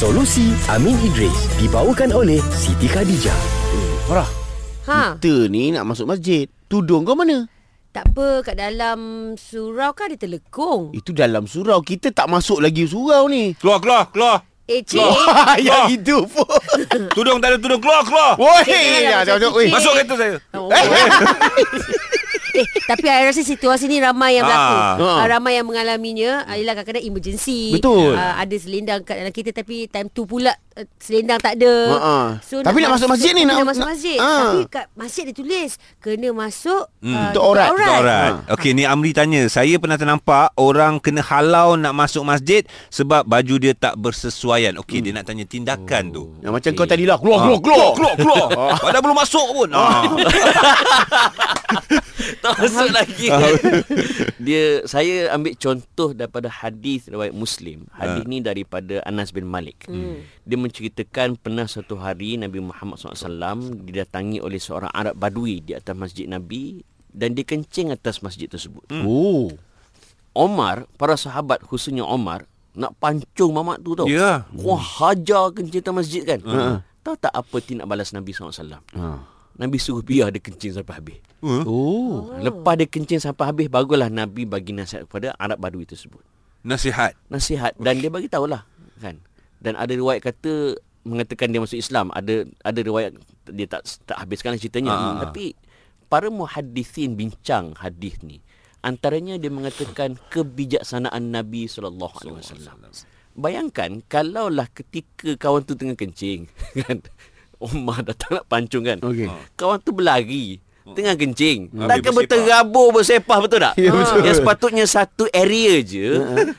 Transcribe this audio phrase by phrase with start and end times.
[0.00, 3.36] Solusi Amin Idris dibawakan oleh Siti Khadijah.
[4.08, 4.24] Farah,
[4.88, 6.48] Ha, kita ni nak masuk masjid.
[6.72, 7.44] Tudung kau mana?
[7.92, 10.88] tak apa kat dalam surau kan ada telekung.
[10.96, 11.84] Itu dalam surau.
[11.84, 13.52] Kita tak masuk lagi surau ni.
[13.60, 14.36] Keluar, keluar, keluar.
[14.64, 14.96] Eh, cik.
[15.04, 15.60] Keluar.
[15.60, 16.48] Yang itu pun.
[17.20, 17.84] Tudung tak ada tudung.
[17.84, 18.40] Keluar, keluar.
[18.40, 19.68] Woi, jangan ya, jauh, tu, cik.
[19.68, 20.32] Masuk kereta saya.
[20.56, 20.72] Oh.
[20.72, 20.80] eh,
[22.86, 24.74] tapi saya rasa situasi ni ramai yang berlaku.
[24.74, 24.96] Ah.
[24.96, 25.16] Ah.
[25.16, 25.24] Ah.
[25.28, 26.44] ramai yang mengalaminya.
[26.44, 27.72] Ah, Ialah kadang-kadang emergency.
[27.72, 28.12] Betul.
[28.12, 31.74] Ah, ada selendang kat dalam kita tapi time tu pula uh, selendang tak ada.
[31.90, 32.26] Ha, ah.
[32.40, 34.16] Tapi nak masuk masjid ni, Nak, nak- masuk nak- masjid.
[34.18, 34.38] ah.
[34.42, 37.10] Tapi kat masjid dia tulis kena masuk Hmm.
[37.10, 37.66] ah, Untuk aurat.
[37.68, 37.94] aurat.
[37.94, 38.32] Alright.
[38.50, 39.44] Okey, ni Amri tanya.
[39.46, 44.76] Saya pernah ternampak orang kena halau nak masuk masjid sebab baju dia tak bersesuaian.
[44.76, 46.22] Okey, dia nak tanya tindakan tu.
[46.40, 47.16] Yang macam kau tadi lah.
[47.16, 47.88] Keluar, Ah, keluar, keluar.
[47.94, 48.46] keluar, keluar.
[48.78, 49.68] Padahal belum masuk pun.
[49.70, 50.02] Ah.
[52.50, 53.26] Tak masuk lagi
[54.42, 60.26] Dia Saya ambil contoh Daripada hadis Riwayat Muslim Hadis ni daripada Anas bin Malik Hmm.
[60.42, 63.30] Dia menceritakan Pernah satu hari Nabi Muhammad SAW
[63.80, 68.82] Didatangi oleh seorang Arab Badui Di atas masjid Nabi Dan dia kencing atas masjid tersebut
[68.98, 69.54] Oh.
[70.32, 74.46] Omar Para sahabat Khususnya Omar Nak pancung mamat tu tau Ya.
[74.52, 76.82] Wah hajar kencing atas masjid kan Ha.
[77.00, 78.52] Tahu tak apa tindak balas Nabi SAW
[78.92, 79.08] Ha.
[79.58, 81.18] Nabi suruh biar dia kencing sampai habis.
[81.42, 82.32] Oh.
[82.36, 86.20] Lepas dia kencing sampai habis Barulah Nabi bagi nasihat kepada Arab Badui tersebut
[86.60, 87.16] Nasihat.
[87.32, 87.72] Nasihat.
[87.80, 88.68] Dan dia bagi tahulah
[89.00, 89.16] kan?
[89.60, 93.16] Dan ada riwayat kata Mengatakan dia masuk Islam Ada ada riwayat
[93.48, 94.92] Dia tak tak habiskan ceritanya.
[94.92, 95.24] Ah.
[95.24, 95.56] Tapi
[96.12, 98.44] Para muhadithin bincang hadis ni.
[98.84, 102.12] Antaranya dia mengatakan Kebijaksanaan Nabi SAW
[103.32, 106.44] Bayangkan Kalaulah ketika kawan tu tengah kencing
[106.84, 107.00] kan
[107.60, 109.28] Umar datang nak pancung kan Okey.
[109.54, 112.18] Kawan tu berlari Tengah kencing Habis Takkan bersepah.
[112.18, 113.74] berterabur bersepah betul tak?
[113.78, 114.18] Ya, betul.
[114.20, 116.08] Yang sepatutnya satu area je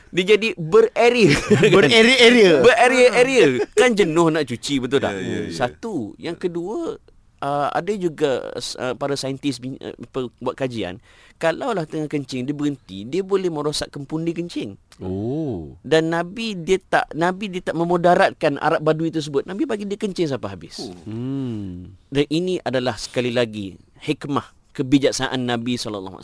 [0.08, 1.36] Dia jadi berarea
[1.74, 2.62] Berarea-area.
[2.62, 5.12] Berarea-area Kan jenuh nak cuci betul tak?
[5.12, 5.52] Ya, ya, ya.
[5.52, 6.96] Satu Yang kedua
[7.42, 9.92] uh, Ada juga uh, para saintis bin- uh,
[10.38, 11.02] buat kajian
[11.36, 15.74] Kalaulah tengah kencing dia berhenti Dia boleh merosakkan pundi kencing Oh.
[15.82, 19.48] dan Nabi dia tak Nabi dia tak memudaratkan Arab Badui tersebut.
[19.48, 20.78] Nabi bagi dia kencing sampai habis.
[21.08, 21.96] Hmm.
[22.06, 26.20] Dan ini adalah sekali lagi hikmah kebijaksanaan Nabi SAW.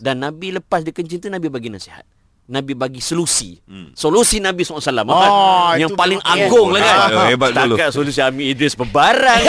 [0.00, 2.02] Dan Nabi lepas dia kencing tu Nabi bagi nasihat.
[2.50, 3.54] Nabi bagi solusi.
[3.64, 3.94] Hmm.
[3.94, 4.82] Solusi Nabi SAW.
[5.06, 6.98] Oh, yang itu paling agung lah kan.
[7.14, 7.78] Ah, hebat dulu.
[7.78, 9.42] Setakat solusi Ami Idris berbarang.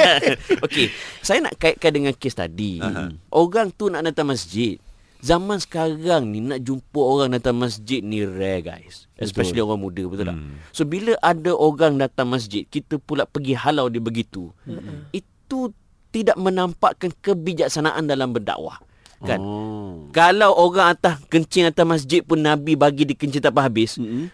[0.68, 0.92] Okey,
[1.24, 2.84] saya nak kaitkan dengan kes tadi.
[2.84, 3.08] Aha.
[3.32, 4.76] Orang tu nak datang masjid.
[5.24, 9.08] Zaman sekarang ni nak jumpa orang datang masjid ni rare guys.
[9.16, 10.36] Especially orang muda betul tak?
[10.36, 10.60] Hmm.
[10.68, 14.52] So bila ada orang datang masjid, kita pula pergi halau dia begitu.
[14.68, 15.08] Hmm.
[15.16, 15.72] Itu
[16.12, 18.84] tidak menampakkan kebijaksanaan dalam berdakwah.
[19.24, 19.40] Kan?
[19.40, 20.06] Oh.
[20.12, 23.98] Kalau orang atas kencing atas masjid pun Nabi bagi dia kencing tak habis.
[23.98, 24.30] Mm-mm.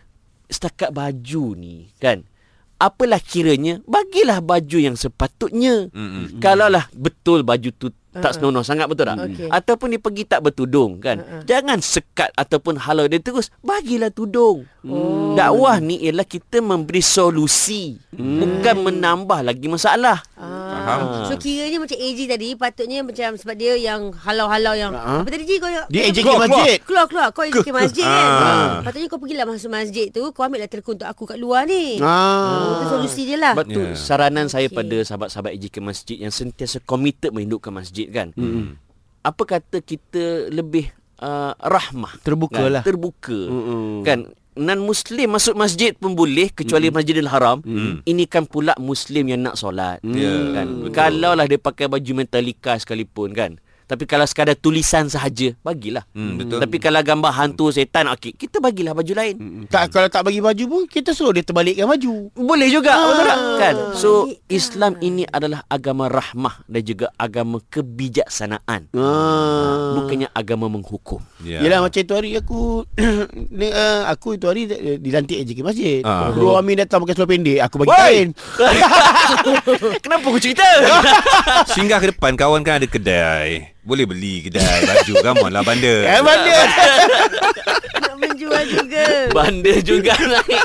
[0.51, 2.27] Setakat baju ni kan.
[2.81, 5.89] Apalah kiranya bagilah baju yang sepatutnya.
[5.95, 6.43] Mm-mm.
[6.43, 9.23] Kalaulah betul baju tu tak senonoh sangat betul tak?
[9.23, 9.47] Okey.
[9.47, 11.23] Ataupun dia pergi tak bertudung kan.
[11.47, 14.67] Jangan sekat ataupun halau dia terus bagilah tudung.
[14.83, 15.39] Oh.
[15.39, 20.27] Dakwah ni ialah kita memberi solusi bukan menambah lagi masalah.
[20.81, 21.01] Faham?
[21.03, 21.25] Ah.
[21.25, 25.21] So kiranya macam AJ tadi patutnya macam sebab dia yang halau-halau yang Ah.
[25.21, 26.77] apa tadi Ji kau Dia AJK Keluar, masjid.
[26.81, 28.27] keluar keluar kau AJK masjid kan.
[28.27, 28.81] Ah.
[28.81, 32.01] Patutnya kau pergilah masuk masjid tu kau ambil lah telefon untuk aku kat luar ni.
[32.01, 32.77] Ah.
[32.77, 33.53] Itu solusi dia lah.
[33.53, 33.93] Betul.
[33.93, 33.97] Yeah.
[33.97, 34.77] Saranan saya Okey.
[34.77, 38.33] pada sahabat-sahabat EJK Masjid yang sentiasa committed menghidupkan masjid kan.
[38.35, 38.77] Hmm.
[39.21, 40.89] Apa kata kita lebih
[41.21, 42.17] uh, rahmah.
[42.21, 42.73] Terbuka kan?
[42.73, 42.83] lah.
[42.83, 43.37] Terbuka.
[43.37, 44.01] Mm-mm.
[44.01, 46.94] Kan non muslim masuk masjid pun boleh kecuali mm.
[46.94, 47.65] Masjidil Haram.
[47.65, 48.04] Mm.
[48.04, 50.04] Ini kan pula muslim yang nak solat.
[50.04, 50.84] Ya, Kan.
[50.84, 50.93] betul.
[50.93, 53.56] Kalau lah dia pakai baju Metallica sekalipun kan.
[53.91, 56.06] Tapi kalau sekadar tulisan sahaja, bagilah.
[56.15, 56.62] Hmm, betul.
[56.62, 59.34] Tapi kalau gambar hantu setan, okey, kita bagilah baju lain.
[59.34, 59.65] Mm-mm.
[59.67, 62.31] Tak kalau tak bagi baju pun kita suruh dia terbalikkan baju.
[62.33, 63.03] Boleh juga Ah.
[63.05, 63.39] betul tak?
[63.59, 63.75] Kan?
[63.99, 64.11] So.
[64.47, 68.91] Islam ini adalah agama rahmah dan juga agama kebijaksanaan.
[68.93, 69.95] Ah.
[69.97, 71.19] Bukannya agama menghukum.
[71.41, 71.59] Ya.
[71.61, 72.84] Yelah macam tu hari aku
[73.59, 74.69] ni, uh, Aku itu hari
[74.99, 76.29] dilantik AJK Masjid Ah.
[76.31, 78.29] Dua Amin datang pakai seluar pendek Aku bagi kain
[80.05, 80.67] Kenapa aku cerita?
[81.75, 83.73] Singgah ke depan kawan kan ada kedai.
[83.90, 86.06] Boleh beli kedai baju come on lah bandar.
[86.06, 86.54] Eh mana
[88.06, 89.34] Nak menjual juga.
[89.34, 90.62] Banda juga naik.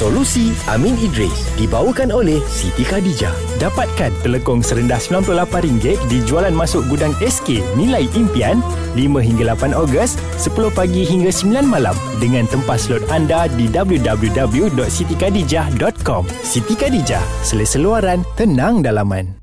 [0.00, 3.36] Solusi Amin Idris dibawakan oleh Siti Khadijah.
[3.60, 8.64] Dapatkan telekong serendah RM98 di jualan masuk gudang SK nilai impian
[8.96, 16.24] 5 hingga 8 Ogos 10 pagi hingga 9 malam dengan tempah slot anda di www.sitikadijah.com.
[16.40, 19.39] Siti Khadijah, selesa luaran, tenang dalaman.